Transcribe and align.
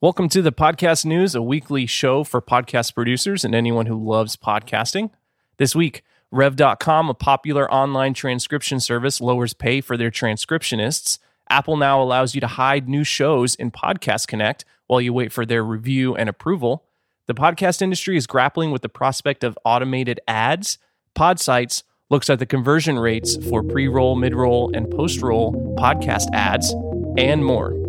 Welcome 0.00 0.28
to 0.28 0.42
the 0.42 0.52
Podcast 0.52 1.04
News, 1.04 1.34
a 1.34 1.42
weekly 1.42 1.84
show 1.84 2.22
for 2.22 2.40
podcast 2.40 2.94
producers 2.94 3.44
and 3.44 3.52
anyone 3.52 3.86
who 3.86 4.00
loves 4.00 4.36
podcasting. 4.36 5.10
This 5.56 5.74
week, 5.74 6.04
Rev.com, 6.30 7.10
a 7.10 7.14
popular 7.14 7.68
online 7.68 8.14
transcription 8.14 8.78
service, 8.78 9.20
lowers 9.20 9.54
pay 9.54 9.80
for 9.80 9.96
their 9.96 10.12
transcriptionists. 10.12 11.18
Apple 11.50 11.76
now 11.76 12.00
allows 12.00 12.36
you 12.36 12.40
to 12.40 12.46
hide 12.46 12.88
new 12.88 13.02
shows 13.02 13.56
in 13.56 13.72
Podcast 13.72 14.28
Connect 14.28 14.64
while 14.86 15.00
you 15.00 15.12
wait 15.12 15.32
for 15.32 15.44
their 15.44 15.64
review 15.64 16.14
and 16.14 16.28
approval. 16.28 16.84
The 17.26 17.34
podcast 17.34 17.82
industry 17.82 18.16
is 18.16 18.28
grappling 18.28 18.70
with 18.70 18.82
the 18.82 18.88
prospect 18.88 19.42
of 19.42 19.58
automated 19.64 20.20
ads. 20.28 20.78
Podsights 21.16 21.82
looks 22.08 22.30
at 22.30 22.38
the 22.38 22.46
conversion 22.46 23.00
rates 23.00 23.36
for 23.48 23.64
pre 23.64 23.88
roll, 23.88 24.14
mid 24.14 24.36
roll, 24.36 24.70
and 24.72 24.88
post 24.92 25.22
roll 25.22 25.74
podcast 25.76 26.32
ads, 26.32 26.72
and 27.16 27.44
more. 27.44 27.87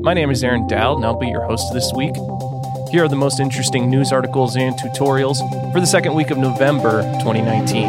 My 0.00 0.14
name 0.14 0.30
is 0.30 0.44
Aaron 0.44 0.66
Dowd, 0.68 0.96
and 0.96 1.04
I'll 1.04 1.18
be 1.18 1.28
your 1.28 1.44
host 1.44 1.72
this 1.72 1.92
week. 1.92 2.14
Here 2.90 3.04
are 3.04 3.08
the 3.08 3.16
most 3.16 3.40
interesting 3.40 3.90
news 3.90 4.12
articles 4.12 4.56
and 4.56 4.74
tutorials 4.76 5.38
for 5.72 5.80
the 5.80 5.86
second 5.86 6.14
week 6.14 6.30
of 6.30 6.38
November 6.38 7.02
2019. 7.20 7.88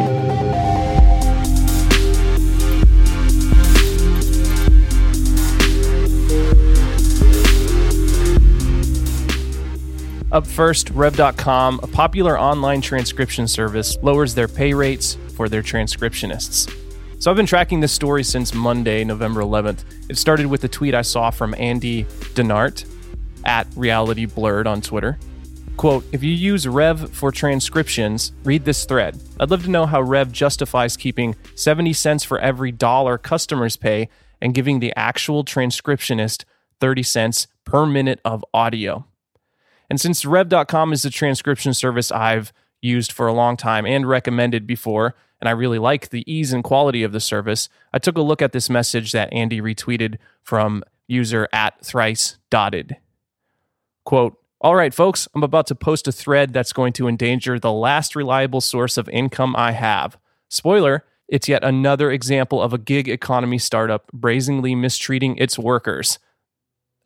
Up 10.32 10.46
first, 10.46 10.90
Rev.com, 10.90 11.80
a 11.82 11.86
popular 11.86 12.38
online 12.38 12.80
transcription 12.80 13.46
service, 13.46 13.96
lowers 14.02 14.34
their 14.34 14.48
pay 14.48 14.74
rates 14.74 15.16
for 15.36 15.48
their 15.48 15.62
transcriptionists. 15.62 16.79
So 17.20 17.30
I've 17.30 17.36
been 17.36 17.44
tracking 17.44 17.80
this 17.80 17.92
story 17.92 18.24
since 18.24 18.54
Monday, 18.54 19.04
November 19.04 19.42
11th. 19.42 19.84
It 20.08 20.16
started 20.16 20.46
with 20.46 20.64
a 20.64 20.68
tweet 20.68 20.94
I 20.94 21.02
saw 21.02 21.28
from 21.28 21.54
Andy 21.58 22.04
Dehnart 22.32 22.90
at 23.44 23.66
Reality 23.76 24.24
Blurred 24.24 24.66
on 24.66 24.80
Twitter. 24.80 25.18
Quote, 25.76 26.02
if 26.12 26.22
you 26.22 26.32
use 26.32 26.66
Rev 26.66 27.10
for 27.10 27.30
transcriptions, 27.30 28.32
read 28.42 28.64
this 28.64 28.86
thread. 28.86 29.20
I'd 29.38 29.50
love 29.50 29.64
to 29.64 29.70
know 29.70 29.84
how 29.84 30.00
Rev 30.00 30.32
justifies 30.32 30.96
keeping 30.96 31.36
70 31.56 31.92
cents 31.92 32.24
for 32.24 32.38
every 32.38 32.72
dollar 32.72 33.18
customers 33.18 33.76
pay 33.76 34.08
and 34.40 34.54
giving 34.54 34.80
the 34.80 34.94
actual 34.96 35.44
transcriptionist 35.44 36.44
30 36.80 37.02
cents 37.02 37.48
per 37.66 37.84
minute 37.84 38.20
of 38.24 38.42
audio. 38.54 39.04
And 39.90 40.00
since 40.00 40.24
Rev.com 40.24 40.94
is 40.94 41.04
a 41.04 41.10
transcription 41.10 41.74
service 41.74 42.10
I've 42.10 42.54
used 42.80 43.12
for 43.12 43.26
a 43.26 43.34
long 43.34 43.58
time 43.58 43.84
and 43.84 44.08
recommended 44.08 44.66
before, 44.66 45.14
and 45.40 45.48
I 45.48 45.52
really 45.52 45.78
like 45.78 46.10
the 46.10 46.30
ease 46.30 46.52
and 46.52 46.62
quality 46.62 47.02
of 47.02 47.12
the 47.12 47.20
service, 47.20 47.68
I 47.92 47.98
took 47.98 48.18
a 48.18 48.22
look 48.22 48.42
at 48.42 48.52
this 48.52 48.68
message 48.68 49.12
that 49.12 49.32
Andy 49.32 49.60
retweeted 49.60 50.18
from 50.42 50.84
user 51.08 51.48
at 51.52 51.84
thrice 51.84 52.36
dotted. 52.50 52.96
Quote, 54.04 54.36
all 54.60 54.76
right, 54.76 54.92
folks, 54.92 55.26
I'm 55.34 55.42
about 55.42 55.66
to 55.68 55.74
post 55.74 56.06
a 56.06 56.12
thread 56.12 56.52
that's 56.52 56.74
going 56.74 56.92
to 56.94 57.08
endanger 57.08 57.58
the 57.58 57.72
last 57.72 58.14
reliable 58.14 58.60
source 58.60 58.98
of 58.98 59.08
income 59.08 59.56
I 59.56 59.72
have. 59.72 60.18
Spoiler, 60.48 61.04
it's 61.28 61.48
yet 61.48 61.64
another 61.64 62.10
example 62.10 62.60
of 62.60 62.74
a 62.74 62.78
gig 62.78 63.08
economy 63.08 63.56
startup 63.56 64.12
brazenly 64.12 64.74
mistreating 64.74 65.36
its 65.36 65.58
workers. 65.58 66.18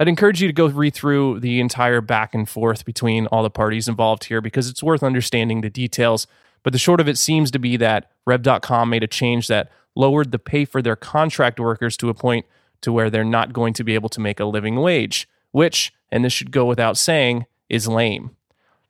I'd 0.00 0.08
encourage 0.08 0.42
you 0.42 0.48
to 0.48 0.52
go 0.52 0.66
read 0.66 0.94
through 0.94 1.38
the 1.38 1.60
entire 1.60 2.00
back 2.00 2.34
and 2.34 2.48
forth 2.48 2.84
between 2.84 3.28
all 3.28 3.44
the 3.44 3.50
parties 3.50 3.86
involved 3.86 4.24
here 4.24 4.40
because 4.40 4.68
it's 4.68 4.82
worth 4.82 5.04
understanding 5.04 5.60
the 5.60 5.70
details 5.70 6.26
but 6.64 6.72
the 6.72 6.78
short 6.78 6.98
of 6.98 7.06
it 7.06 7.16
seems 7.16 7.52
to 7.52 7.60
be 7.60 7.76
that 7.76 8.10
Rev.com 8.26 8.90
made 8.90 9.02
a 9.02 9.08
change 9.08 9.48
that 9.48 9.70
lowered 9.94 10.32
the 10.32 10.38
pay 10.38 10.64
for 10.64 10.82
their 10.82 10.96
contract 10.96 11.60
workers 11.60 11.96
to 11.98 12.08
a 12.08 12.14
point 12.14 12.46
to 12.80 12.92
where 12.92 13.10
they're 13.10 13.24
not 13.24 13.52
going 13.52 13.72
to 13.74 13.84
be 13.84 13.94
able 13.94 14.08
to 14.10 14.20
make 14.20 14.40
a 14.40 14.44
living 14.44 14.76
wage, 14.76 15.28
which, 15.52 15.92
and 16.10 16.24
this 16.24 16.32
should 16.32 16.50
go 16.50 16.64
without 16.64 16.96
saying, 16.96 17.46
is 17.68 17.88
lame. 17.88 18.30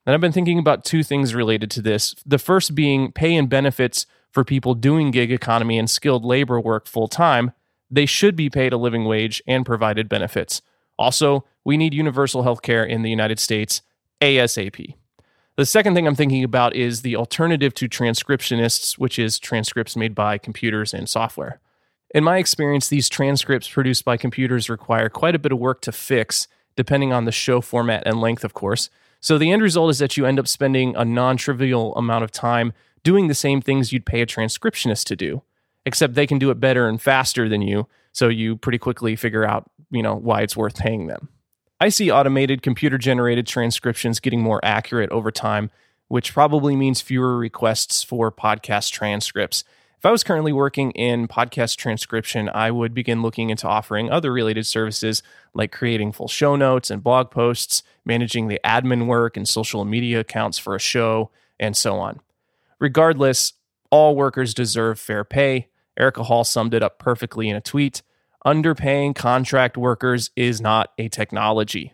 And 0.07 0.15
I've 0.15 0.21
been 0.21 0.33
thinking 0.33 0.59
about 0.59 0.85
two 0.85 1.03
things 1.03 1.35
related 1.35 1.71
to 1.73 1.83
this. 1.83 2.15
The 2.27 2.39
first 2.39 2.75
being 2.75 3.13
pay 3.13 3.35
and 3.37 3.49
benefits 3.49 4.07
for 4.31 4.45
people 4.45 4.75
doing 4.75 5.13
gig 5.13 5.31
economy 5.31 5.79
and 5.79 5.89
skilled 5.89 6.25
labor 6.25 6.61
work 6.61 6.87
full 6.87 7.09
time. 7.09 7.53
They 7.91 8.05
should 8.07 8.35
be 8.35 8.51
paid 8.51 8.73
a 8.73 8.77
living 8.77 9.05
wage 9.05 9.41
and 9.47 9.65
provided 9.65 10.09
benefits. 10.09 10.61
Also, 10.99 11.45
we 11.65 11.77
need 11.77 11.95
universal 11.95 12.43
health 12.43 12.61
care 12.61 12.85
in 12.85 13.03
the 13.03 13.11
United 13.11 13.39
States 13.39 13.83
ASAP. 14.21 14.95
The 15.57 15.65
second 15.65 15.95
thing 15.95 16.09
I'm 16.09 16.17
thinking 16.17 16.43
about 16.43 16.75
is 16.75 17.03
the 17.03 17.15
alternative 17.15 17.75
to 17.75 17.89
transcriptionists, 17.89 18.99
which 18.99 19.21
is 19.21 19.39
transcripts 19.39 19.97
made 19.97 20.13
by 20.13 20.37
computers 20.37 20.93
and 20.93 21.09
software. 21.09 21.61
In 22.13 22.25
my 22.25 22.39
experience, 22.39 22.89
these 22.89 23.09
transcripts 23.09 23.69
produced 23.69 24.05
by 24.05 24.17
computers 24.17 24.69
require 24.69 25.09
quite 25.09 25.37
a 25.37 25.39
bit 25.39 25.53
of 25.53 25.61
work 25.61 25.81
to 25.83 25.93
fix, 25.93 26.49
depending 26.75 27.13
on 27.13 27.25
the 27.25 27.31
show 27.31 27.61
format 27.61 28.03
and 28.05 28.21
length, 28.21 28.43
of 28.43 28.53
course. 28.53 28.91
So 29.21 29.39
the 29.39 29.53
end 29.53 29.63
result 29.63 29.91
is 29.91 30.01
that 30.01 30.17
you 30.17 30.27
end 30.27 30.41
up 30.41 30.49
spending 30.49 30.97
a 30.97 31.05
non 31.05 31.37
trivial 31.37 31.95
amount 31.95 32.25
of 32.25 32.33
time 32.33 32.73
doing 33.05 33.29
the 33.29 33.35
same 33.35 33.61
things 33.61 33.93
you'd 33.93 34.07
pay 34.07 34.23
a 34.23 34.27
transcriptionist 34.27 35.05
to 35.05 35.15
do, 35.15 35.43
except 35.87 36.15
they 36.15 36.27
can 36.27 36.41
do 36.41 36.51
it 36.51 36.59
better 36.59 36.89
and 36.89 37.01
faster 37.01 37.49
than 37.49 37.63
you. 37.63 37.87
So 38.11 38.27
you 38.27 38.57
pretty 38.57 38.79
quickly 38.79 39.15
figure 39.15 39.45
out, 39.45 39.71
you 39.93 40.03
know, 40.03 40.17
why 40.17 40.43
it's 40.43 40.57
worth 40.57 40.79
paying 40.79 41.07
them. 41.07 41.29
I 41.85 41.91
see 41.91 42.11
automated 42.11 42.63
computer 42.63 42.97
generated 42.97 43.47
transcriptions 43.47 44.19
getting 44.19 44.41
more 44.41 44.59
accurate 44.65 45.11
over 45.11 45.31
time, 45.31 45.71
which 46.09 46.33
probably 46.33 46.77
means 46.77 47.03
fewer 47.03 47.37
requests 47.37 48.03
for 48.03 48.33
podcast 48.33 48.91
transcripts. 48.91 49.65
If 49.99 50.07
I 50.07 50.11
was 50.11 50.25
currently 50.25 50.51
working 50.51 50.93
in 50.93 51.29
podcast 51.29 51.77
transcription, 51.77 52.49
I 52.49 52.71
would 52.71 52.95
begin 52.95 53.21
looking 53.21 53.51
into 53.51 53.69
offering 53.69 54.11
other 54.11 54.33
related 54.33 54.65
services 54.65 55.23
like 55.53 55.73
creating 55.73 56.13
full 56.13 56.27
show 56.27 56.57
notes 56.57 56.91
and 56.91 57.05
blog 57.05 57.31
posts, 57.31 57.83
managing 58.03 58.49
the 58.49 58.61
admin 58.65 59.05
work 59.05 59.37
and 59.37 59.47
social 59.47 59.85
media 59.85 60.21
accounts 60.21 60.57
for 60.57 60.75
a 60.75 60.81
show, 60.81 61.31
and 61.61 61.77
so 61.77 61.97
on. 61.97 62.19
Regardless, 62.81 63.53
all 63.91 64.17
workers 64.17 64.55
deserve 64.55 64.99
fair 64.99 65.23
pay. 65.23 65.69
Erika 65.99 66.23
Hall 66.23 66.45
summed 66.45 66.73
it 66.73 66.83
up 66.83 66.99
perfectly 66.99 67.51
in 67.51 67.57
a 67.57 67.61
tweet 67.61 68.01
underpaying 68.47 69.15
contract 69.15 69.77
workers 69.77 70.31
is 70.37 70.61
not 70.61 70.93
a 70.99 71.09
technology. 71.09 71.93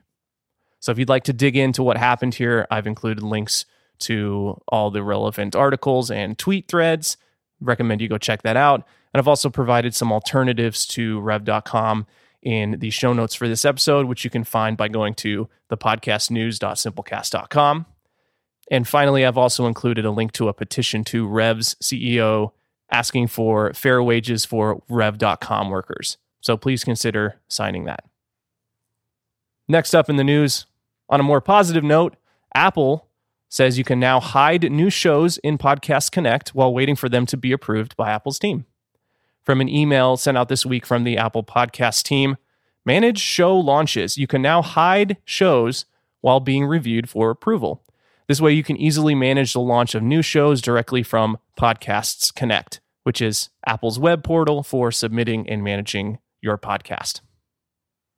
So 0.80 0.92
if 0.92 0.98
you'd 0.98 1.08
like 1.08 1.24
to 1.24 1.32
dig 1.32 1.56
into 1.56 1.82
what 1.82 1.96
happened 1.96 2.34
here, 2.34 2.66
I've 2.70 2.86
included 2.86 3.22
links 3.22 3.64
to 4.00 4.60
all 4.68 4.90
the 4.90 5.02
relevant 5.02 5.54
articles 5.54 6.10
and 6.10 6.38
tweet 6.38 6.68
threads. 6.68 7.16
Recommend 7.60 8.00
you 8.00 8.08
go 8.08 8.18
check 8.18 8.42
that 8.42 8.56
out. 8.56 8.86
And 9.12 9.20
I've 9.20 9.28
also 9.28 9.50
provided 9.50 9.94
some 9.94 10.10
alternatives 10.12 10.86
to 10.88 11.20
rev.com 11.20 12.06
in 12.42 12.78
the 12.78 12.90
show 12.90 13.12
notes 13.12 13.34
for 13.34 13.48
this 13.48 13.66
episode, 13.66 14.06
which 14.06 14.24
you 14.24 14.30
can 14.30 14.44
find 14.44 14.76
by 14.76 14.88
going 14.88 15.14
to 15.14 15.48
thepodcastnews.simplecast.com. 15.70 17.86
And 18.70 18.88
finally, 18.88 19.26
I've 19.26 19.36
also 19.36 19.66
included 19.66 20.06
a 20.06 20.10
link 20.10 20.32
to 20.32 20.48
a 20.48 20.54
petition 20.54 21.04
to 21.04 21.26
Rev's 21.26 21.76
CEO 21.82 22.52
asking 22.90 23.26
for 23.26 23.74
fair 23.74 24.02
wages 24.02 24.44
for 24.44 24.82
rev.com 24.88 25.70
workers. 25.70 26.18
So 26.40 26.56
please 26.56 26.84
consider 26.84 27.40
signing 27.48 27.84
that. 27.84 28.04
Next 29.68 29.94
up 29.94 30.08
in 30.08 30.16
the 30.16 30.24
news, 30.24 30.66
on 31.08 31.20
a 31.20 31.24
more 31.24 31.40
positive 31.40 31.84
note, 31.84 32.16
Apple 32.54 33.08
says 33.48 33.78
you 33.78 33.84
can 33.84 34.00
now 34.00 34.20
hide 34.20 34.70
new 34.70 34.90
shows 34.90 35.38
in 35.38 35.58
Podcast 35.58 36.12
Connect 36.12 36.50
while 36.54 36.72
waiting 36.72 36.96
for 36.96 37.08
them 37.08 37.26
to 37.26 37.36
be 37.36 37.52
approved 37.52 37.96
by 37.96 38.10
Apple's 38.10 38.38
team. 38.38 38.64
From 39.42 39.60
an 39.60 39.68
email 39.68 40.16
sent 40.16 40.38
out 40.38 40.48
this 40.48 40.64
week 40.64 40.86
from 40.86 41.04
the 41.04 41.16
Apple 41.16 41.42
Podcast 41.42 42.04
team, 42.04 42.36
manage 42.84 43.18
show 43.18 43.56
launches. 43.56 44.16
You 44.16 44.26
can 44.26 44.42
now 44.42 44.62
hide 44.62 45.16
shows 45.24 45.84
while 46.20 46.40
being 46.40 46.64
reviewed 46.64 47.08
for 47.08 47.30
approval. 47.30 47.82
This 48.28 48.40
way, 48.40 48.52
you 48.52 48.62
can 48.62 48.76
easily 48.76 49.14
manage 49.14 49.52
the 49.52 49.60
launch 49.60 49.94
of 49.96 50.02
new 50.02 50.22
shows 50.22 50.62
directly 50.62 51.02
from 51.02 51.38
Podcasts 51.58 52.32
Connect, 52.32 52.80
which 53.02 53.20
is 53.20 53.50
Apple's 53.66 53.98
web 53.98 54.22
portal 54.22 54.62
for 54.62 54.92
submitting 54.92 55.48
and 55.48 55.64
managing 55.64 56.18
your 56.40 56.58
podcast. 56.58 57.20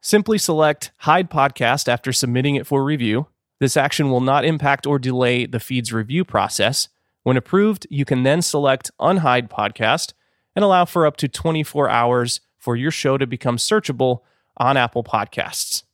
Simply 0.01 0.39
select 0.39 0.91
Hide 0.99 1.31
Podcast 1.31 1.89
after 1.89 2.13
submitting 2.13 2.57
it 2.57 2.67
for 2.67 2.85
review. 2.85 3.29
This 3.61 3.77
action 3.77 4.11
will 4.11 4.21
not 4.21 4.45
impact 4.45 4.87
or 4.87 4.99
delay 4.99 5.47
the 5.47 5.61
feed's 5.61 5.93
review 5.93 6.25
process. 6.25 6.89
When 7.23 7.37
approved, 7.37 7.87
you 7.89 8.05
can 8.05 8.25
then 8.25 8.43
select 8.43 8.91
Unhide 9.01 9.49
Podcast 9.49 10.13
and 10.57 10.65
allow 10.65 10.85
for 10.85 11.07
up 11.07 11.17
to 11.19 11.29
24 11.29 11.89
hours 11.89 12.41
for 12.59 12.75
your 12.75 12.91
show 12.91 13.17
to 13.17 13.27
become 13.27 13.57
searchable 13.57 14.21
on 14.57 14.77
Apple 14.77 15.05
Podcasts. 15.05 15.85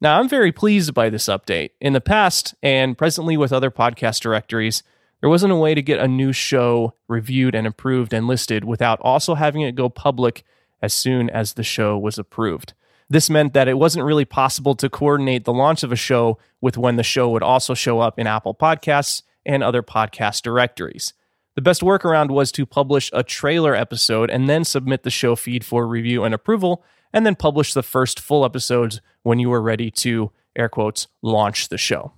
Now, 0.00 0.18
I'm 0.18 0.28
very 0.28 0.50
pleased 0.50 0.94
by 0.94 1.10
this 1.10 1.26
update. 1.26 1.70
In 1.80 1.92
the 1.92 2.00
past, 2.00 2.54
and 2.62 2.98
presently 2.98 3.36
with 3.36 3.52
other 3.52 3.70
podcast 3.70 4.20
directories, 4.20 4.82
there 5.20 5.30
wasn't 5.30 5.52
a 5.52 5.56
way 5.56 5.74
to 5.74 5.82
get 5.82 6.00
a 6.00 6.08
new 6.08 6.32
show 6.32 6.94
reviewed 7.06 7.54
and 7.54 7.66
approved 7.66 8.12
and 8.12 8.26
listed 8.26 8.64
without 8.64 9.00
also 9.00 9.36
having 9.36 9.62
it 9.62 9.76
go 9.76 9.88
public 9.88 10.44
as 10.82 10.92
soon 10.92 11.30
as 11.30 11.54
the 11.54 11.62
show 11.62 11.96
was 11.96 12.18
approved. 12.18 12.74
This 13.08 13.30
meant 13.30 13.52
that 13.54 13.68
it 13.68 13.78
wasn't 13.78 14.04
really 14.04 14.24
possible 14.24 14.74
to 14.76 14.88
coordinate 14.88 15.44
the 15.44 15.52
launch 15.52 15.82
of 15.82 15.92
a 15.92 15.96
show 15.96 16.38
with 16.60 16.76
when 16.76 16.96
the 16.96 17.02
show 17.02 17.28
would 17.30 17.42
also 17.42 17.74
show 17.74 18.00
up 18.00 18.18
in 18.18 18.26
Apple 18.26 18.54
Podcasts 18.54 19.22
and 19.44 19.62
other 19.62 19.82
podcast 19.82 20.42
directories. 20.42 21.12
The 21.54 21.62
best 21.62 21.82
workaround 21.82 22.30
was 22.30 22.50
to 22.52 22.64
publish 22.64 23.10
a 23.12 23.22
trailer 23.22 23.74
episode 23.74 24.30
and 24.30 24.48
then 24.48 24.64
submit 24.64 25.02
the 25.02 25.10
show 25.10 25.36
feed 25.36 25.64
for 25.64 25.86
review 25.86 26.24
and 26.24 26.34
approval, 26.34 26.82
and 27.12 27.26
then 27.26 27.34
publish 27.34 27.74
the 27.74 27.82
first 27.82 28.18
full 28.18 28.44
episodes 28.44 29.02
when 29.22 29.38
you 29.38 29.50
were 29.50 29.60
ready 29.60 29.90
to, 29.90 30.32
air 30.56 30.70
quotes, 30.70 31.08
launch 31.20 31.68
the 31.68 31.76
show. 31.76 32.12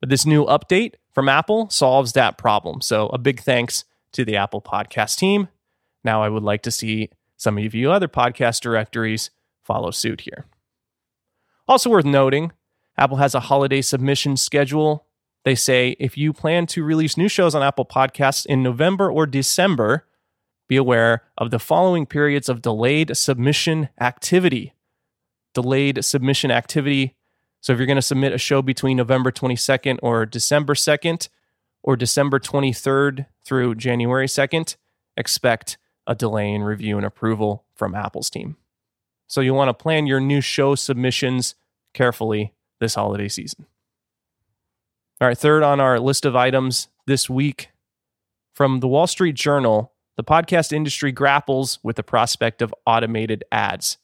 But 0.00 0.08
this 0.08 0.24
new 0.24 0.46
update 0.46 0.94
from 1.12 1.28
Apple 1.28 1.68
solves 1.68 2.12
that 2.12 2.38
problem. 2.38 2.80
So 2.80 3.08
a 3.08 3.18
big 3.18 3.40
thanks 3.40 3.84
to 4.12 4.24
the 4.24 4.36
Apple 4.36 4.62
podcast 4.62 5.18
team. 5.18 5.48
Now 6.02 6.22
I 6.22 6.30
would 6.30 6.42
like 6.42 6.62
to 6.62 6.70
see 6.70 7.10
some 7.44 7.58
of 7.58 7.74
you 7.74 7.92
other 7.92 8.08
podcast 8.08 8.62
directories 8.62 9.30
follow 9.62 9.90
suit 9.90 10.22
here. 10.22 10.46
Also 11.68 11.90
worth 11.90 12.06
noting, 12.06 12.52
Apple 12.96 13.18
has 13.18 13.34
a 13.34 13.40
holiday 13.40 13.82
submission 13.82 14.36
schedule. 14.36 15.06
They 15.44 15.54
say 15.54 15.94
if 16.00 16.16
you 16.16 16.32
plan 16.32 16.66
to 16.68 16.82
release 16.82 17.18
new 17.18 17.28
shows 17.28 17.54
on 17.54 17.62
Apple 17.62 17.84
Podcasts 17.84 18.46
in 18.46 18.62
November 18.62 19.10
or 19.10 19.26
December, 19.26 20.06
be 20.68 20.76
aware 20.76 21.24
of 21.36 21.50
the 21.50 21.58
following 21.58 22.06
periods 22.06 22.48
of 22.48 22.62
delayed 22.62 23.14
submission 23.14 23.90
activity. 24.00 24.72
Delayed 25.52 26.02
submission 26.02 26.50
activity. 26.50 27.14
So 27.60 27.74
if 27.74 27.78
you're 27.78 27.86
going 27.86 27.96
to 27.96 28.02
submit 28.02 28.32
a 28.32 28.38
show 28.38 28.62
between 28.62 28.96
November 28.96 29.30
22nd 29.30 29.98
or 30.02 30.24
December 30.24 30.72
2nd 30.72 31.28
or 31.82 31.94
December 31.94 32.38
23rd 32.38 33.26
through 33.44 33.74
January 33.74 34.26
2nd, 34.26 34.76
expect 35.18 35.76
a 36.06 36.14
delay 36.14 36.52
in 36.52 36.62
review 36.62 36.96
and 36.96 37.06
approval 37.06 37.64
from 37.74 37.94
Apple's 37.94 38.30
team. 38.30 38.56
So 39.26 39.40
you'll 39.40 39.56
want 39.56 39.68
to 39.68 39.74
plan 39.74 40.06
your 40.06 40.20
new 40.20 40.40
show 40.40 40.74
submissions 40.74 41.54
carefully 41.92 42.52
this 42.80 42.94
holiday 42.94 43.28
season. 43.28 43.66
All 45.20 45.28
right, 45.28 45.38
third 45.38 45.62
on 45.62 45.80
our 45.80 45.98
list 45.98 46.24
of 46.24 46.36
items 46.36 46.88
this 47.06 47.30
week 47.30 47.70
from 48.52 48.80
the 48.80 48.88
Wall 48.88 49.06
Street 49.06 49.34
Journal, 49.34 49.92
the 50.16 50.24
podcast 50.24 50.72
industry 50.72 51.12
grapples 51.12 51.78
with 51.82 51.96
the 51.96 52.02
prospect 52.02 52.62
of 52.62 52.74
automated 52.86 53.44
ads. 53.50 53.98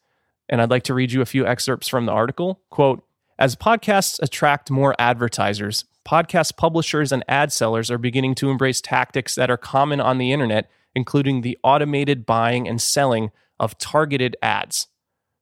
And 0.49 0.61
I'd 0.61 0.71
like 0.71 0.83
to 0.85 0.95
read 0.95 1.13
you 1.13 1.21
a 1.21 1.27
few 1.27 1.47
excerpts 1.47 1.89
from 1.89 2.07
the 2.07 2.13
article. 2.13 2.61
Quote, 2.71 3.05
as 3.39 3.57
podcasts 3.57 4.21
attract 4.21 4.71
more 4.71 4.95
advertisers, 4.99 5.85
podcast 6.07 6.57
publishers 6.57 7.13
and 7.13 7.25
ad 7.29 7.53
sellers 7.53 7.91
are 7.91 7.99
beginning 7.99 8.35
to 8.37 8.51
embrace 8.51 8.81
tactics 8.81 9.35
that 9.35 9.51
are 9.51 9.57
common 9.57 10.01
on 10.01 10.19
the 10.19 10.33
internet, 10.33 10.71
including 10.95 11.41
the 11.41 11.59
automated 11.63 12.27
buying 12.27 12.69
and 12.69 12.81
selling 12.81 13.31
of 13.59 13.79
targeted 13.79 14.37
ads. 14.43 14.89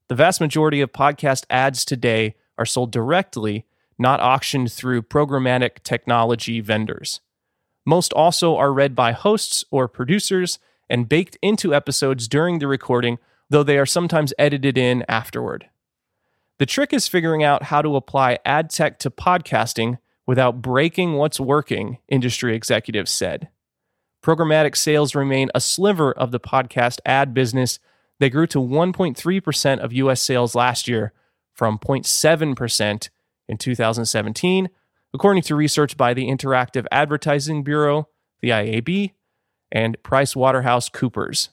The 0.09 0.15
vast 0.15 0.41
majority 0.41 0.81
of 0.81 0.93
podcast 0.93 1.45
ads 1.51 1.85
today 1.85 2.35
are 2.57 2.67
sold 2.67 2.91
directly, 2.91 3.67
not 3.99 4.21
auctioned 4.21 4.73
through 4.73 5.03
programmatic 5.03 5.83
technology 5.83 6.61
vendors. 6.61 7.21
Most 7.87 8.13
also 8.13 8.57
are 8.57 8.73
read 8.73 8.95
by 8.95 9.13
hosts 9.13 9.65
or 9.71 9.89
producers 9.89 10.59
and 10.91 11.09
baked 11.09 11.39
into 11.43 11.75
episodes 11.75 12.29
during 12.29 12.59
the 12.59 12.67
recording, 12.67 13.19
though 13.51 13.63
they 13.63 13.79
are 13.79 13.87
sometimes 13.87 14.35
edited 14.39 14.77
in 14.77 15.05
afterward. 15.09 15.69
The 16.59 16.67
trick 16.67 16.93
is 16.93 17.07
figuring 17.07 17.45
out 17.45 17.65
how 17.65 17.83
to 17.83 17.97
apply 17.97 18.39
ad 18.45 18.71
tech 18.71 18.99
to 19.01 19.11
podcasting 19.11 19.99
without 20.27 20.61
breaking 20.61 21.15
what's 21.15 21.39
working, 21.39 21.99
industry 22.09 22.55
executives 22.55 23.11
said. 23.11 23.49
Programmatic 24.23 24.77
sales 24.77 25.15
remain 25.15 25.51
a 25.55 25.61
sliver 25.61 26.13
of 26.13 26.31
the 26.31 26.41
podcast 26.41 26.99
ad 27.07 27.33
business. 27.33 27.79
They 28.19 28.31
grew 28.31 28.47
to 28.49 28.59
1.3% 28.59 29.79
of 29.79 29.93
US 29.93 30.21
sales 30.21 30.55
last 30.55 30.89
year 30.89 31.13
from 31.55 31.79
0.7% 31.79 33.09
in 33.49 33.57
2017, 33.57 34.69
according 35.15 35.43
to 35.43 35.55
research 35.55 35.97
by 35.97 36.15
the 36.15 36.27
Interactive 36.27 36.87
Advertising 36.91 37.65
Bureau, 37.65 38.09
the 38.41 38.51
IAB, 38.51 39.13
and 39.71 39.97
PricewaterhouseCoopers. 40.03 41.49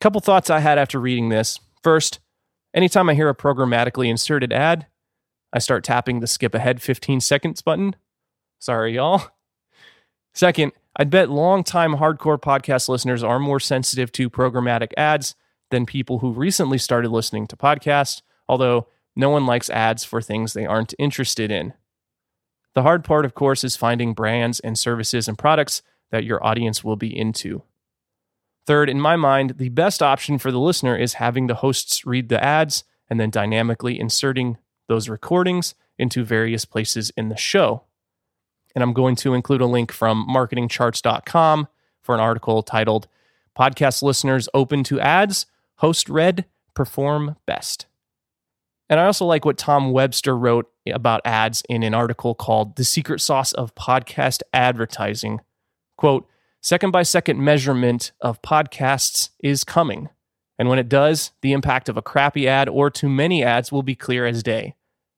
Couple 0.00 0.20
thoughts 0.20 0.50
I 0.50 0.60
had 0.60 0.78
after 0.78 0.98
reading 0.98 1.28
this. 1.28 1.60
First, 1.82 2.18
anytime 2.74 3.08
I 3.08 3.14
hear 3.14 3.28
a 3.28 3.34
programmatically 3.34 4.08
inserted 4.08 4.52
ad, 4.52 4.86
I 5.52 5.58
start 5.58 5.84
tapping 5.84 6.20
the 6.20 6.26
skip 6.26 6.54
ahead 6.54 6.82
15 6.82 7.20
seconds 7.20 7.62
button. 7.62 7.94
Sorry, 8.58 8.94
y'all. 8.94 9.22
Second, 10.34 10.72
I'd 10.96 11.10
bet 11.10 11.30
long-time 11.30 11.96
hardcore 11.96 12.40
podcast 12.40 12.88
listeners 12.88 13.22
are 13.22 13.38
more 13.38 13.60
sensitive 13.60 14.12
to 14.12 14.28
programmatic 14.28 14.92
ads 14.96 15.34
than 15.70 15.86
people 15.86 16.18
who 16.18 16.32
recently 16.32 16.76
started 16.78 17.10
listening 17.10 17.46
to 17.46 17.56
podcasts, 17.56 18.20
although 18.46 18.88
no 19.16 19.30
one 19.30 19.46
likes 19.46 19.70
ads 19.70 20.04
for 20.04 20.20
things 20.20 20.52
they 20.52 20.66
aren't 20.66 20.94
interested 20.98 21.50
in. 21.50 21.72
The 22.74 22.82
hard 22.82 23.04
part, 23.04 23.24
of 23.24 23.34
course, 23.34 23.64
is 23.64 23.76
finding 23.76 24.14
brands 24.14 24.60
and 24.60 24.78
services 24.78 25.28
and 25.28 25.38
products 25.38 25.82
that 26.10 26.24
your 26.24 26.44
audience 26.44 26.84
will 26.84 26.96
be 26.96 27.16
into. 27.16 27.62
Third, 28.66 28.88
in 28.88 29.00
my 29.00 29.16
mind, 29.16 29.54
the 29.58 29.70
best 29.70 30.02
option 30.02 30.38
for 30.38 30.52
the 30.52 30.60
listener 30.60 30.96
is 30.96 31.14
having 31.14 31.46
the 31.46 31.56
hosts 31.56 32.06
read 32.06 32.28
the 32.28 32.42
ads 32.42 32.84
and 33.10 33.18
then 33.18 33.30
dynamically 33.30 33.98
inserting 33.98 34.56
those 34.88 35.08
recordings 35.08 35.74
into 35.98 36.24
various 36.24 36.64
places 36.64 37.10
in 37.16 37.28
the 37.28 37.36
show. 37.36 37.84
And 38.74 38.82
I'm 38.82 38.92
going 38.92 39.16
to 39.16 39.34
include 39.34 39.60
a 39.60 39.66
link 39.66 39.92
from 39.92 40.26
marketingcharts.com 40.28 41.68
for 42.00 42.14
an 42.14 42.20
article 42.20 42.62
titled 42.62 43.08
Podcast 43.58 44.02
Listeners 44.02 44.48
Open 44.54 44.82
to 44.84 45.00
Ads, 45.00 45.46
Host 45.76 46.08
Read, 46.08 46.46
Perform 46.74 47.36
Best. 47.46 47.86
And 48.88 49.00
I 49.00 49.06
also 49.06 49.24
like 49.24 49.44
what 49.44 49.58
Tom 49.58 49.92
Webster 49.92 50.36
wrote 50.36 50.70
about 50.86 51.22
ads 51.24 51.62
in 51.68 51.82
an 51.82 51.94
article 51.94 52.34
called 52.34 52.76
The 52.76 52.84
Secret 52.84 53.20
Sauce 53.20 53.52
of 53.52 53.74
Podcast 53.74 54.42
Advertising. 54.52 55.40
Quote, 55.96 56.28
second 56.60 56.90
by 56.90 57.02
second 57.02 57.42
measurement 57.42 58.12
of 58.20 58.42
podcasts 58.42 59.30
is 59.42 59.64
coming. 59.64 60.08
And 60.58 60.68
when 60.68 60.78
it 60.78 60.88
does, 60.88 61.32
the 61.40 61.52
impact 61.52 61.88
of 61.88 61.96
a 61.96 62.02
crappy 62.02 62.46
ad 62.46 62.68
or 62.68 62.90
too 62.90 63.08
many 63.08 63.42
ads 63.42 63.72
will 63.72 63.82
be 63.82 63.94
clear 63.94 64.26
as 64.26 64.42
day. 64.42 64.74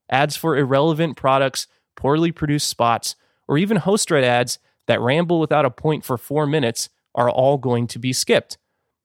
Ads 0.09 0.37
for 0.37 0.57
irrelevant 0.57 1.17
products, 1.17 1.67
poorly 1.97 2.31
produced 2.31 2.69
spots, 2.69 3.17
or 3.49 3.59
even 3.59 3.79
host 3.79 4.11
read 4.11 4.25
ads 4.25 4.59
that 4.87 5.01
ramble 5.01 5.41
without 5.41 5.65
a 5.65 5.71
point 5.71 6.05
for 6.05 6.19
four 6.19 6.47
minutes 6.47 6.89
are 7.15 7.31
all 7.31 7.59
going 7.59 7.87
to 7.89 7.99
be 7.99 8.13
skipped. 8.13 8.59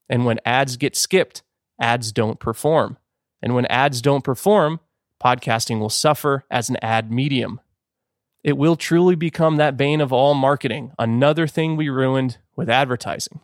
And 0.10 0.26
when 0.26 0.40
ads 0.46 0.78
get 0.78 0.96
skipped, 0.96 1.44
ads 1.80 2.12
don't 2.12 2.40
perform. 2.40 2.98
And 3.42 3.56
when 3.56 3.66
ads 3.68 4.02
don't 4.02 4.24
perform, 4.24 4.80
podcasting 5.24 5.80
will 5.80 5.90
suffer 5.90 6.46
as 6.50 6.70
an 6.70 6.78
ad 6.82 7.12
medium. 7.12 7.62
It 8.44 8.58
will 8.58 8.76
truly 8.76 9.16
become 9.16 9.58
that 9.58 9.78
bane 9.78 10.02
of 10.02 10.14
all 10.14 10.34
marketing, 10.34 10.94
another 10.98 11.46
thing 11.46 11.76
we 11.76 11.90
ruined 11.90 12.38
with 12.56 12.70
advertising. 12.70 13.42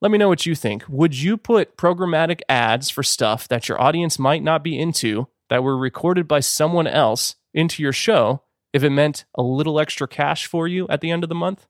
Let 0.00 0.10
me 0.10 0.18
know 0.18 0.28
what 0.28 0.46
you 0.46 0.56
think. 0.56 0.84
Would 0.88 1.14
you 1.14 1.36
put 1.36 1.76
programmatic 1.76 2.40
ads 2.48 2.90
for 2.90 3.04
stuff 3.04 3.46
that 3.46 3.68
your 3.68 3.80
audience 3.80 4.18
might 4.18 4.42
not 4.42 4.64
be 4.64 4.76
into 4.76 5.28
that 5.48 5.62
were 5.62 5.76
recorded 5.76 6.26
by 6.26 6.40
someone 6.40 6.88
else 6.88 7.36
into 7.54 7.82
your 7.82 7.92
show 7.92 8.42
if 8.72 8.82
it 8.82 8.90
meant 8.90 9.24
a 9.34 9.42
little 9.42 9.78
extra 9.78 10.08
cash 10.08 10.46
for 10.46 10.66
you 10.66 10.86
at 10.88 11.00
the 11.00 11.10
end 11.10 11.22
of 11.22 11.28
the 11.28 11.34
month? 11.34 11.66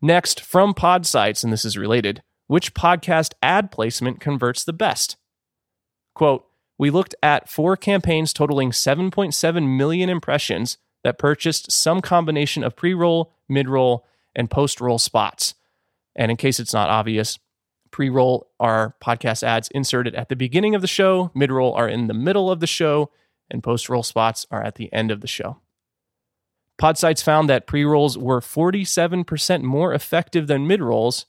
Next, 0.00 0.40
from 0.40 0.74
Podsights, 0.74 1.44
and 1.44 1.52
this 1.52 1.64
is 1.64 1.78
related, 1.78 2.22
which 2.48 2.74
podcast 2.74 3.34
ad 3.42 3.70
placement 3.70 4.20
converts 4.20 4.64
the 4.64 4.72
best? 4.72 5.16
Quote, 6.14 6.44
we 6.78 6.90
looked 6.90 7.14
at 7.22 7.48
four 7.48 7.76
campaigns 7.76 8.32
totaling 8.32 8.72
7.7 8.72 9.76
million 9.76 10.08
impressions 10.08 10.78
that 11.04 11.18
purchased 11.18 11.70
some 11.70 12.00
combination 12.00 12.64
of 12.64 12.76
pre 12.76 12.94
roll, 12.94 13.32
mid 13.48 13.68
roll, 13.68 14.06
and 14.34 14.50
post 14.50 14.80
roll 14.80 14.98
spots. 14.98 15.54
And 16.16 16.30
in 16.30 16.36
case 16.36 16.58
it's 16.58 16.74
not 16.74 16.90
obvious, 16.90 17.38
pre 17.90 18.08
roll 18.08 18.50
are 18.58 18.96
podcast 19.02 19.42
ads 19.42 19.68
inserted 19.68 20.14
at 20.14 20.28
the 20.28 20.36
beginning 20.36 20.74
of 20.74 20.80
the 20.82 20.88
show, 20.88 21.30
mid 21.34 21.52
roll 21.52 21.74
are 21.74 21.88
in 21.88 22.08
the 22.08 22.14
middle 22.14 22.50
of 22.50 22.60
the 22.60 22.66
show, 22.66 23.10
and 23.52 23.62
post 23.62 23.88
roll 23.88 24.02
spots 24.02 24.46
are 24.50 24.62
at 24.62 24.74
the 24.74 24.92
end 24.92 25.12
of 25.12 25.20
the 25.20 25.28
show. 25.28 25.58
Podsights 26.80 27.22
found 27.22 27.48
that 27.48 27.66
pre 27.66 27.84
rolls 27.84 28.18
were 28.18 28.40
47% 28.40 29.62
more 29.62 29.94
effective 29.94 30.48
than 30.48 30.66
mid 30.66 30.80
rolls, 30.80 31.26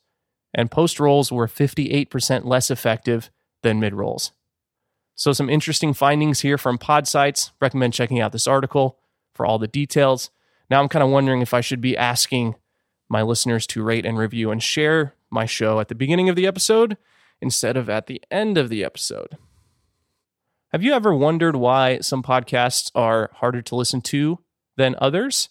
and 0.52 0.70
post 0.70 0.98
rolls 0.98 1.30
were 1.30 1.46
58% 1.46 2.44
less 2.44 2.70
effective 2.70 3.30
than 3.62 3.78
mid 3.78 3.94
rolls. 3.94 4.32
So, 5.14 5.32
some 5.32 5.48
interesting 5.48 5.92
findings 5.92 6.40
here 6.40 6.58
from 6.58 6.78
Podsights. 6.78 7.52
Recommend 7.60 7.92
checking 7.92 8.20
out 8.20 8.32
this 8.32 8.48
article 8.48 8.98
for 9.32 9.46
all 9.46 9.58
the 9.58 9.68
details. 9.68 10.30
Now, 10.70 10.80
I'm 10.80 10.88
kind 10.88 11.04
of 11.04 11.10
wondering 11.10 11.42
if 11.42 11.54
I 11.54 11.60
should 11.60 11.80
be 11.80 11.96
asking 11.96 12.56
my 13.08 13.22
listeners 13.22 13.66
to 13.68 13.82
rate 13.82 14.06
and 14.06 14.18
review 14.18 14.50
and 14.50 14.62
share 14.62 15.14
my 15.30 15.46
show 15.46 15.78
at 15.78 15.88
the 15.88 15.94
beginning 15.94 16.28
of 16.28 16.36
the 16.36 16.46
episode 16.46 16.96
instead 17.40 17.76
of 17.76 17.88
at 17.88 18.06
the 18.06 18.20
end 18.30 18.56
of 18.58 18.70
the 18.70 18.82
episode. 18.82 19.36
Have 20.74 20.82
you 20.82 20.92
ever 20.92 21.14
wondered 21.14 21.54
why 21.54 22.00
some 22.00 22.20
podcasts 22.20 22.90
are 22.96 23.30
harder 23.34 23.62
to 23.62 23.76
listen 23.76 24.00
to 24.00 24.40
than 24.76 24.96
others? 24.98 25.50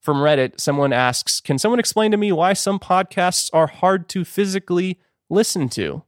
From 0.00 0.16
Reddit, 0.16 0.58
someone 0.58 0.92
asks 0.92 1.40
Can 1.40 1.58
someone 1.58 1.78
explain 1.78 2.10
to 2.10 2.16
me 2.16 2.32
why 2.32 2.54
some 2.54 2.80
podcasts 2.80 3.50
are 3.52 3.68
hard 3.68 4.08
to 4.08 4.24
physically 4.24 4.98
listen 5.30 5.68
to? 5.68 6.02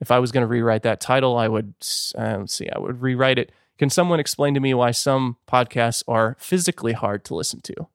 if 0.00 0.12
I 0.12 0.20
was 0.20 0.30
going 0.30 0.42
to 0.42 0.46
rewrite 0.46 0.84
that 0.84 1.00
title, 1.00 1.36
I 1.36 1.48
would 1.48 1.74
uh, 2.16 2.36
let's 2.38 2.54
see, 2.54 2.70
I 2.70 2.78
would 2.78 3.02
rewrite 3.02 3.40
it. 3.40 3.50
Can 3.76 3.90
someone 3.90 4.20
explain 4.20 4.54
to 4.54 4.60
me 4.60 4.72
why 4.72 4.92
some 4.92 5.36
podcasts 5.48 6.04
are 6.06 6.36
physically 6.38 6.92
hard 6.92 7.24
to 7.24 7.34
listen 7.34 7.60
to? 7.62 7.88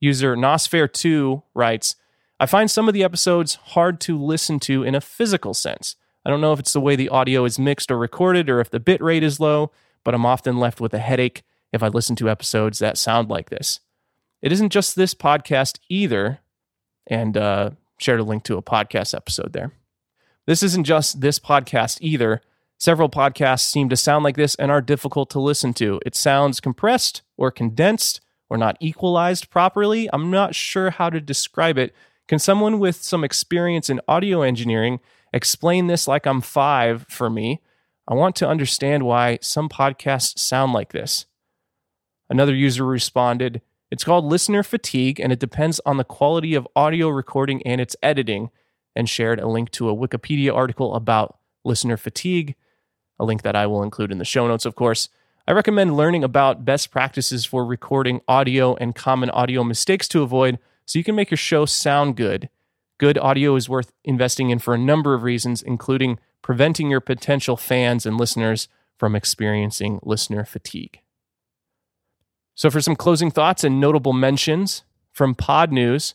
User 0.00 0.34
Nosfair2 0.34 1.44
writes, 1.54 1.94
I 2.40 2.46
find 2.46 2.68
some 2.68 2.88
of 2.88 2.94
the 2.94 3.04
episodes 3.04 3.54
hard 3.54 4.00
to 4.00 4.20
listen 4.20 4.58
to 4.60 4.82
in 4.82 4.96
a 4.96 5.00
physical 5.00 5.54
sense. 5.54 5.94
I 6.24 6.30
don't 6.30 6.40
know 6.40 6.52
if 6.52 6.58
it's 6.58 6.72
the 6.72 6.80
way 6.80 6.96
the 6.96 7.08
audio 7.08 7.44
is 7.44 7.58
mixed 7.58 7.90
or 7.90 7.98
recorded 7.98 8.50
or 8.50 8.60
if 8.60 8.70
the 8.70 8.80
bit 8.80 9.00
rate 9.00 9.22
is 9.22 9.40
low, 9.40 9.70
but 10.04 10.14
I'm 10.14 10.26
often 10.26 10.58
left 10.58 10.80
with 10.80 10.92
a 10.94 10.98
headache 10.98 11.42
if 11.72 11.82
I 11.82 11.88
listen 11.88 12.16
to 12.16 12.30
episodes 12.30 12.78
that 12.78 12.98
sound 12.98 13.28
like 13.28 13.50
this. 13.50 13.80
It 14.42 14.52
isn't 14.52 14.70
just 14.70 14.94
this 14.94 15.14
podcast 15.14 15.78
either, 15.88 16.40
and 17.08 17.36
uh, 17.36 17.70
shared 17.98 18.20
a 18.20 18.24
link 18.24 18.44
to 18.44 18.56
a 18.56 18.62
podcast 18.62 19.14
episode 19.14 19.52
there. 19.52 19.72
This 20.46 20.62
isn't 20.62 20.84
just 20.84 21.20
this 21.20 21.38
podcast 21.38 21.98
either. 22.00 22.40
Several 22.78 23.08
podcasts 23.08 23.68
seem 23.68 23.88
to 23.88 23.96
sound 23.96 24.22
like 24.22 24.36
this 24.36 24.54
and 24.54 24.70
are 24.70 24.80
difficult 24.80 25.30
to 25.30 25.40
listen 25.40 25.74
to. 25.74 26.00
It 26.06 26.14
sounds 26.14 26.60
compressed 26.60 27.22
or 27.36 27.50
condensed 27.50 28.20
or 28.48 28.56
not 28.56 28.76
equalized 28.80 29.50
properly. 29.50 30.08
I'm 30.12 30.30
not 30.30 30.54
sure 30.54 30.90
how 30.90 31.10
to 31.10 31.20
describe 31.20 31.76
it. 31.76 31.94
Can 32.28 32.38
someone 32.38 32.78
with 32.78 32.96
some 33.02 33.24
experience 33.24 33.90
in 33.90 34.00
audio 34.06 34.42
engineering 34.42 35.00
explain 35.32 35.86
this 35.86 36.08
like 36.08 36.26
I'm 36.26 36.40
five 36.40 37.06
for 37.08 37.28
me? 37.30 37.60
I 38.06 38.14
want 38.14 38.36
to 38.36 38.48
understand 38.48 39.04
why 39.04 39.38
some 39.42 39.68
podcasts 39.68 40.38
sound 40.38 40.72
like 40.72 40.92
this. 40.92 41.26
Another 42.30 42.54
user 42.54 42.84
responded, 42.84 43.60
It's 43.90 44.04
called 44.04 44.24
listener 44.24 44.62
fatigue, 44.62 45.20
and 45.20 45.32
it 45.32 45.38
depends 45.38 45.80
on 45.84 45.96
the 45.96 46.04
quality 46.04 46.54
of 46.54 46.68
audio 46.74 47.08
recording 47.08 47.62
and 47.66 47.80
its 47.80 47.96
editing, 48.02 48.50
and 48.96 49.08
shared 49.08 49.40
a 49.40 49.48
link 49.48 49.70
to 49.72 49.88
a 49.88 49.96
Wikipedia 49.96 50.54
article 50.54 50.94
about 50.94 51.38
listener 51.64 51.96
fatigue 51.96 52.54
a 53.18 53.24
link 53.24 53.42
that 53.42 53.56
I 53.56 53.66
will 53.66 53.82
include 53.82 54.12
in 54.12 54.18
the 54.18 54.24
show 54.24 54.46
notes, 54.46 54.64
of 54.64 54.74
course. 54.74 55.08
I 55.46 55.52
recommend 55.52 55.96
learning 55.96 56.24
about 56.24 56.64
best 56.64 56.90
practices 56.90 57.44
for 57.44 57.64
recording 57.64 58.20
audio 58.28 58.74
and 58.76 58.94
common 58.94 59.30
audio 59.30 59.64
mistakes 59.64 60.06
to 60.08 60.22
avoid 60.22 60.58
so 60.84 60.98
you 60.98 61.04
can 61.04 61.14
make 61.14 61.30
your 61.30 61.38
show 61.38 61.64
sound 61.64 62.16
good. 62.16 62.48
Good 62.98 63.16
audio 63.16 63.54
is 63.54 63.68
worth 63.68 63.92
investing 64.04 64.50
in 64.50 64.58
for 64.58 64.74
a 64.74 64.78
number 64.78 65.14
of 65.14 65.22
reasons, 65.22 65.62
including 65.62 66.18
preventing 66.42 66.90
your 66.90 67.00
potential 67.00 67.56
fans 67.56 68.04
and 68.04 68.18
listeners 68.18 68.68
from 68.98 69.14
experiencing 69.14 70.00
listener 70.02 70.44
fatigue. 70.44 70.98
So, 72.56 72.70
for 72.70 72.80
some 72.80 72.96
closing 72.96 73.30
thoughts 73.30 73.62
and 73.62 73.80
notable 73.80 74.12
mentions 74.12 74.82
from 75.12 75.36
Podnews, 75.36 76.14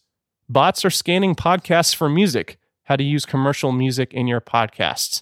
bots 0.50 0.84
are 0.84 0.90
scanning 0.90 1.36
podcasts 1.36 1.96
for 1.96 2.10
music, 2.10 2.58
how 2.84 2.98
to 2.98 3.04
use 3.04 3.26
commercial 3.26 3.72
music 3.72 4.14
in 4.14 4.28
your 4.28 4.42
podcasts. 4.42 5.22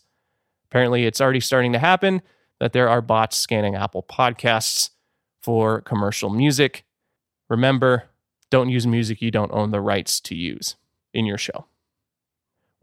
Apparently, 0.66 1.06
it's 1.06 1.22
already 1.22 1.40
starting 1.40 1.74
to 1.74 1.80
happen 1.80 2.24
that 2.60 2.74
there 2.74 2.90
are 2.90 3.02
bots 3.02 3.38
scanning 3.38 3.76
Apple 3.76 4.02
Podcasts 4.02 4.90
for 5.44 5.82
commercial 5.82 6.32
music. 6.32 6.86
Remember, 7.52 8.10
don't 8.50 8.70
use 8.70 8.88
music 8.88 9.22
you 9.22 9.30
don't 9.30 9.52
own 9.52 9.70
the 9.70 9.82
rights 9.82 10.20
to 10.22 10.34
use 10.34 10.76
in 11.14 11.26
your 11.26 11.38
show. 11.38 11.66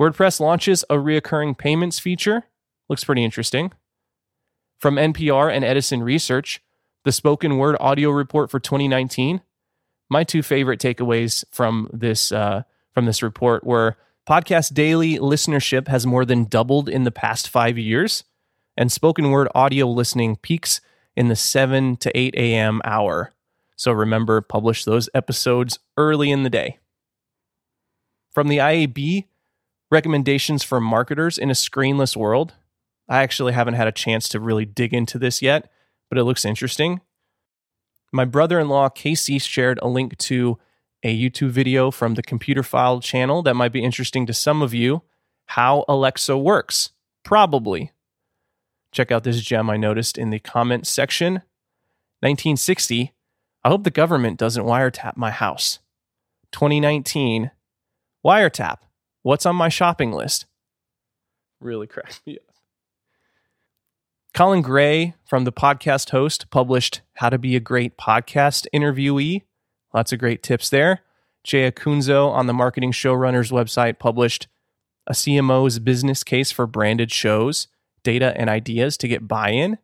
WordPress 0.00 0.40
launches 0.40 0.84
a 0.88 0.94
reoccurring 0.94 1.58
payments 1.58 1.98
feature. 1.98 2.44
Looks 2.88 3.04
pretty 3.04 3.24
interesting. 3.24 3.72
From 4.78 4.96
NPR 4.96 5.52
and 5.52 5.64
Edison 5.64 6.02
Research, 6.02 6.62
the 7.04 7.12
spoken 7.12 7.58
word 7.58 7.76
audio 7.80 8.10
report 8.10 8.50
for 8.50 8.60
2019. 8.60 9.40
My 10.08 10.24
two 10.24 10.42
favorite 10.42 10.80
takeaways 10.80 11.44
from 11.50 11.90
this 11.92 12.32
uh, 12.32 12.62
from 12.94 13.06
this 13.06 13.22
report 13.22 13.64
were 13.64 13.96
Podcast 14.28 14.74
daily 14.74 15.18
listenership 15.18 15.88
has 15.88 16.04
more 16.04 16.26
than 16.26 16.44
doubled 16.44 16.86
in 16.90 17.04
the 17.04 17.10
past 17.10 17.48
five 17.48 17.78
years, 17.78 18.24
and 18.76 18.92
spoken 18.92 19.30
word 19.30 19.48
audio 19.54 19.86
listening 19.86 20.36
peaks 20.36 20.82
in 21.16 21.28
the 21.28 21.34
7 21.34 21.96
to 21.96 22.14
8 22.14 22.34
a.m. 22.34 22.82
hour. 22.84 23.32
So 23.76 23.90
remember, 23.90 24.42
publish 24.42 24.84
those 24.84 25.08
episodes 25.14 25.78
early 25.96 26.30
in 26.30 26.42
the 26.42 26.50
day. 26.50 26.76
From 28.38 28.46
the 28.46 28.58
IAB, 28.58 29.24
recommendations 29.90 30.62
for 30.62 30.80
marketers 30.80 31.38
in 31.38 31.50
a 31.50 31.54
screenless 31.54 32.16
world. 32.16 32.54
I 33.08 33.20
actually 33.20 33.52
haven't 33.52 33.74
had 33.74 33.88
a 33.88 33.90
chance 33.90 34.28
to 34.28 34.38
really 34.38 34.64
dig 34.64 34.94
into 34.94 35.18
this 35.18 35.42
yet, 35.42 35.68
but 36.08 36.18
it 36.18 36.22
looks 36.22 36.44
interesting. 36.44 37.00
My 38.12 38.24
brother 38.24 38.60
in 38.60 38.68
law, 38.68 38.90
Casey, 38.90 39.40
shared 39.40 39.80
a 39.82 39.88
link 39.88 40.16
to 40.18 40.56
a 41.02 41.12
YouTube 41.12 41.50
video 41.50 41.90
from 41.90 42.14
the 42.14 42.22
Computerphile 42.22 43.02
channel 43.02 43.42
that 43.42 43.56
might 43.56 43.72
be 43.72 43.82
interesting 43.82 44.24
to 44.26 44.32
some 44.32 44.62
of 44.62 44.72
you. 44.72 45.02
How 45.46 45.84
Alexa 45.88 46.38
works. 46.38 46.90
Probably. 47.24 47.90
Check 48.92 49.10
out 49.10 49.24
this 49.24 49.40
gem 49.40 49.68
I 49.68 49.76
noticed 49.76 50.16
in 50.16 50.30
the 50.30 50.38
comment 50.38 50.86
section. 50.86 51.42
1960. 52.20 53.14
I 53.64 53.68
hope 53.68 53.82
the 53.82 53.90
government 53.90 54.38
doesn't 54.38 54.64
wiretap 54.64 55.16
my 55.16 55.32
house. 55.32 55.80
2019. 56.52 57.50
Wiretap. 58.28 58.80
What's 59.22 59.46
on 59.46 59.56
my 59.56 59.70
shopping 59.70 60.12
list? 60.12 60.44
Really 61.62 61.86
cracked 61.86 62.20
me 62.26 62.36
up. 62.36 62.54
Colin 64.34 64.60
Gray 64.60 65.14
from 65.24 65.44
the 65.44 65.52
podcast 65.52 66.10
host 66.10 66.50
published 66.50 67.00
How 67.14 67.30
to 67.30 67.38
Be 67.38 67.56
a 67.56 67.60
Great 67.60 67.96
Podcast 67.96 68.66
Interviewee 68.74 69.44
Lots 69.94 70.12
of 70.12 70.18
great 70.18 70.42
tips 70.42 70.68
there. 70.68 71.00
Jay 71.42 71.70
Acunzo 71.70 72.30
on 72.30 72.46
the 72.46 72.52
Marketing 72.52 72.92
Showrunners 72.92 73.50
website 73.50 73.98
published 73.98 74.46
a 75.06 75.14
CMO's 75.14 75.78
business 75.78 76.22
case 76.22 76.50
for 76.50 76.66
branded 76.66 77.10
shows, 77.10 77.66
data 78.02 78.34
and 78.36 78.50
ideas 78.50 78.98
to 78.98 79.08
get 79.08 79.26
buy 79.26 79.52
in. 79.52 79.78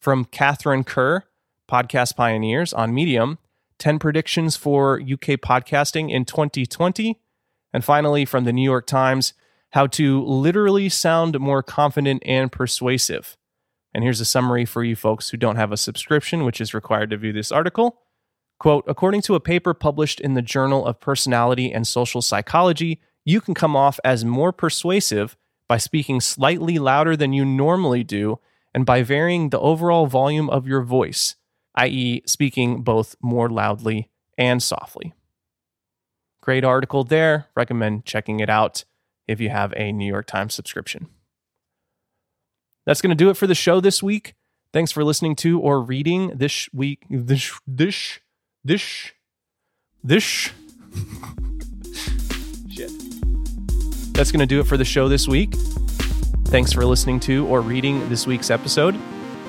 From 0.00 0.24
Catherine 0.24 0.84
Kerr, 0.84 1.24
Podcast 1.68 2.14
Pioneers 2.14 2.72
on 2.72 2.94
Medium, 2.94 3.38
10 3.80 3.98
predictions 3.98 4.54
for 4.54 5.00
UK 5.00 5.40
podcasting 5.40 6.12
in 6.12 6.24
2020. 6.24 7.18
And 7.76 7.84
finally, 7.84 8.24
from 8.24 8.44
the 8.44 8.54
New 8.54 8.62
York 8.62 8.86
Times, 8.86 9.34
how 9.72 9.86
to 9.88 10.24
literally 10.24 10.88
sound 10.88 11.38
more 11.38 11.62
confident 11.62 12.22
and 12.24 12.50
persuasive. 12.50 13.36
And 13.92 14.02
here's 14.02 14.18
a 14.18 14.24
summary 14.24 14.64
for 14.64 14.82
you 14.82 14.96
folks 14.96 15.28
who 15.28 15.36
don't 15.36 15.56
have 15.56 15.72
a 15.72 15.76
subscription, 15.76 16.46
which 16.46 16.58
is 16.58 16.72
required 16.72 17.10
to 17.10 17.18
view 17.18 17.34
this 17.34 17.52
article. 17.52 18.00
Quote, 18.58 18.84
according 18.88 19.20
to 19.20 19.34
a 19.34 19.40
paper 19.40 19.74
published 19.74 20.22
in 20.22 20.32
the 20.32 20.40
Journal 20.40 20.86
of 20.86 21.00
Personality 21.00 21.70
and 21.70 21.86
Social 21.86 22.22
Psychology, 22.22 22.98
you 23.26 23.42
can 23.42 23.52
come 23.52 23.76
off 23.76 24.00
as 24.02 24.24
more 24.24 24.52
persuasive 24.52 25.36
by 25.68 25.76
speaking 25.76 26.18
slightly 26.22 26.78
louder 26.78 27.14
than 27.14 27.34
you 27.34 27.44
normally 27.44 28.02
do 28.02 28.38
and 28.72 28.86
by 28.86 29.02
varying 29.02 29.50
the 29.50 29.60
overall 29.60 30.06
volume 30.06 30.48
of 30.48 30.66
your 30.66 30.80
voice, 30.80 31.34
i.e., 31.74 32.22
speaking 32.24 32.80
both 32.80 33.16
more 33.20 33.50
loudly 33.50 34.08
and 34.38 34.62
softly. 34.62 35.12
Great 36.46 36.62
article 36.62 37.02
there. 37.02 37.48
Recommend 37.56 38.04
checking 38.04 38.38
it 38.38 38.48
out 38.48 38.84
if 39.26 39.40
you 39.40 39.50
have 39.50 39.74
a 39.76 39.90
New 39.90 40.06
York 40.06 40.26
Times 40.26 40.54
subscription. 40.54 41.08
That's 42.84 43.02
going 43.02 43.10
to 43.10 43.16
do 43.16 43.30
it 43.30 43.36
for 43.36 43.48
the 43.48 43.54
show 43.56 43.80
this 43.80 44.00
week. 44.00 44.36
Thanks 44.72 44.92
for 44.92 45.02
listening 45.02 45.34
to 45.36 45.58
or 45.58 45.82
reading 45.82 46.28
this 46.36 46.68
week 46.72 47.04
this 47.10 47.50
this 47.66 48.20
this 48.64 49.10
this 50.04 50.22
shit. 52.70 52.92
That's 54.14 54.30
going 54.30 54.38
to 54.38 54.46
do 54.46 54.60
it 54.60 54.68
for 54.68 54.76
the 54.76 54.84
show 54.84 55.08
this 55.08 55.26
week. 55.26 55.52
Thanks 56.44 56.72
for 56.72 56.84
listening 56.84 57.18
to 57.20 57.44
or 57.48 57.60
reading 57.60 58.08
this 58.08 58.24
week's 58.24 58.52
episode. 58.52 58.96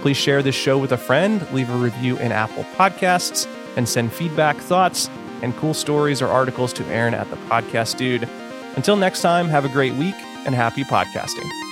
Please 0.02 0.18
share 0.18 0.42
this 0.42 0.56
show 0.56 0.80
with 0.80 0.94
a 0.94 0.98
friend, 0.98 1.48
leave 1.54 1.70
a 1.70 1.78
review 1.78 2.18
in 2.18 2.32
Apple 2.32 2.64
Podcasts, 2.76 3.48
and 3.76 3.88
send 3.88 4.12
feedback, 4.12 4.58
thoughts, 4.58 5.12
and 5.42 5.56
cool 5.58 5.74
stories 5.74 6.22
or 6.22 6.28
articles 6.28 6.74
to 6.74 6.86
Aaron 6.86 7.14
at 7.14 7.30
the 7.30 7.36
Podcast 7.36 7.98
Dude. 7.98 8.28
Until 8.76 8.96
next 8.96 9.22
time, 9.22 9.48
have 9.50 9.66
a 9.66 9.70
great 9.70 9.94
week 9.94 10.16
and 10.46 10.54
happy 10.54 10.84
podcasting. 10.84 11.67